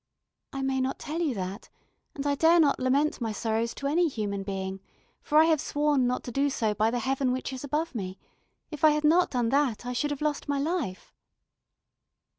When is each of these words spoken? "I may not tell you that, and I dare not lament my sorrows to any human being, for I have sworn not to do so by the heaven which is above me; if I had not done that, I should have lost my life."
"I 0.51 0.63
may 0.63 0.81
not 0.81 0.97
tell 0.97 1.21
you 1.21 1.35
that, 1.35 1.69
and 2.15 2.25
I 2.25 2.33
dare 2.33 2.59
not 2.59 2.79
lament 2.79 3.21
my 3.21 3.31
sorrows 3.31 3.75
to 3.75 3.85
any 3.85 4.07
human 4.07 4.41
being, 4.41 4.79
for 5.21 5.37
I 5.37 5.45
have 5.45 5.61
sworn 5.61 6.07
not 6.07 6.23
to 6.23 6.31
do 6.31 6.49
so 6.49 6.73
by 6.73 6.89
the 6.89 6.97
heaven 6.97 7.31
which 7.31 7.53
is 7.53 7.63
above 7.63 7.93
me; 7.93 8.17
if 8.71 8.83
I 8.83 8.89
had 8.89 9.03
not 9.03 9.29
done 9.29 9.49
that, 9.49 9.85
I 9.85 9.93
should 9.93 10.09
have 10.09 10.21
lost 10.23 10.49
my 10.49 10.57
life." 10.57 11.13